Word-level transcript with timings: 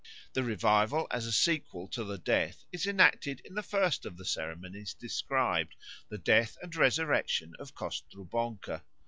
The 0.33 0.41
revival 0.41 1.05
as 1.11 1.27
a 1.27 1.31
sequel 1.31 1.87
to 1.89 2.03
the 2.03 2.17
death 2.17 2.65
is 2.71 2.87
enacted 2.87 3.39
in 3.45 3.53
the 3.53 3.61
first 3.61 4.03
of 4.03 4.17
the 4.17 4.25
ceremonies 4.25 4.95
described, 4.95 5.75
the 6.09 6.17
death 6.17 6.57
and 6.63 6.75
resurrection 6.75 7.53
of 7.59 7.75
Kostrubonko. 7.75 8.81